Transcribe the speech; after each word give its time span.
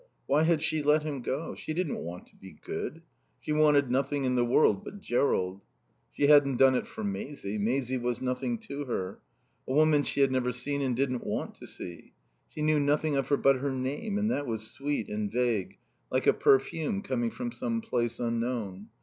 Why 0.25 0.45
had 0.45 0.63
she 0.63 0.81
let 0.81 1.03
him 1.03 1.21
go? 1.21 1.53
She 1.53 1.75
didn't 1.75 2.03
want 2.03 2.25
to 2.25 2.35
be 2.35 2.53
good. 2.65 3.03
She 3.39 3.51
wanted 3.51 3.91
nothing 3.91 4.23
in 4.23 4.33
the 4.33 4.43
world 4.43 4.83
but 4.83 4.99
Jerrold. 4.99 5.61
She 6.11 6.25
hadn't 6.25 6.57
done 6.57 6.73
it 6.73 6.87
for 6.87 7.03
Maisie. 7.03 7.59
Maisie 7.59 7.99
was 7.99 8.19
nothing 8.19 8.57
to 8.61 8.85
her. 8.85 9.19
A 9.67 9.73
woman 9.73 10.01
she 10.01 10.21
had 10.21 10.31
never 10.31 10.51
seen 10.51 10.81
and 10.81 10.95
didn't 10.95 11.23
want 11.23 11.53
to 11.57 11.67
see. 11.67 12.13
She 12.49 12.63
knew 12.63 12.79
nothing 12.79 13.15
of 13.15 13.27
her 13.27 13.37
but 13.37 13.57
her 13.57 13.71
name, 13.71 14.17
and 14.17 14.31
that 14.31 14.47
was 14.47 14.71
sweet 14.71 15.07
and 15.07 15.31
vague 15.31 15.77
like 16.11 16.25
a 16.25 16.33
perfume 16.33 17.03
coming 17.03 17.29
from 17.29 17.51
some 17.51 17.79
place 17.79 18.19
unknown. 18.19 18.87